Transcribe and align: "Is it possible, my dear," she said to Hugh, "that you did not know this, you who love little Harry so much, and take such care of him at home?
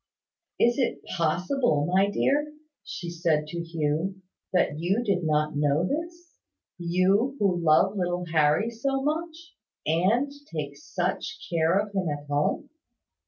"Is 0.59 0.79
it 0.79 1.03
possible, 1.15 1.85
my 1.85 2.09
dear," 2.09 2.55
she 2.83 3.11
said 3.11 3.45
to 3.49 3.61
Hugh, 3.61 4.23
"that 4.51 4.79
you 4.79 5.03
did 5.03 5.23
not 5.23 5.55
know 5.55 5.87
this, 5.87 6.39
you 6.79 7.35
who 7.37 7.61
love 7.63 7.95
little 7.95 8.25
Harry 8.25 8.71
so 8.71 9.03
much, 9.03 9.55
and 9.85 10.31
take 10.51 10.75
such 10.75 11.47
care 11.51 11.77
of 11.77 11.93
him 11.93 12.09
at 12.09 12.25
home? 12.25 12.71